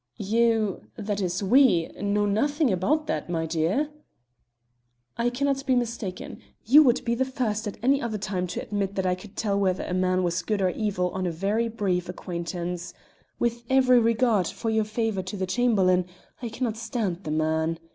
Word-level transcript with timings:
"You 0.17 0.89
that 0.95 1.21
is 1.21 1.43
we 1.43 1.87
know 1.89 2.25
nothing 2.25 2.71
about 2.73 3.05
that, 3.05 3.29
my 3.29 3.45
dear," 3.45 3.69
said 3.81 3.85
Argyll. 3.85 3.93
"I 5.17 5.29
cannot 5.29 5.65
be 5.67 5.75
mistaken; 5.75 6.39
you 6.65 6.81
would 6.81 7.05
be 7.05 7.13
the 7.13 7.23
first 7.23 7.67
at 7.67 7.77
any 7.83 8.01
other 8.01 8.17
time 8.17 8.47
to 8.47 8.63
admit 8.63 8.95
that 8.95 9.05
I 9.05 9.13
could 9.13 9.37
tell 9.37 9.59
whether 9.59 9.83
a 9.83 9.93
man 9.93 10.23
was 10.23 10.41
good 10.41 10.59
or 10.59 10.71
evil 10.71 11.11
on 11.11 11.27
a 11.27 11.31
very 11.31 11.67
brief 11.69 12.09
acquaintance. 12.09 12.95
With 13.37 13.63
every 13.69 13.99
regard 13.99 14.47
for 14.47 14.71
your 14.71 14.85
favour 14.85 15.21
to 15.21 15.37
the 15.37 15.45
Chamberlain, 15.45 16.07
I 16.41 16.49
cannot 16.49 16.77
stand 16.77 17.23
the 17.23 17.29
man. 17.29 17.77